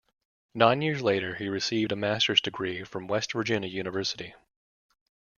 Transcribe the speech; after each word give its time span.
Nine 0.55 0.81
years 0.81 1.03
later 1.03 1.35
he 1.35 1.47
received 1.47 1.91
a 1.91 1.95
master's 1.95 2.41
degree 2.41 2.83
from 2.83 3.05
West 3.05 3.33
Virginia 3.33 3.69
University. 3.69 4.33